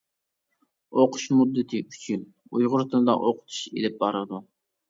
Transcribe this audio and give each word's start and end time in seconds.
ئوقۇش 1.01 1.25
مۇددىتى 1.33 1.83
ئۈچ 1.83 1.99
يىل، 2.13 2.25
ئۇيغۇر 2.61 2.87
تىلىدا 2.95 3.19
ئوقۇتۇش 3.29 3.63
ئېلىپ 3.75 4.05
بارىدۇ. 4.05 4.43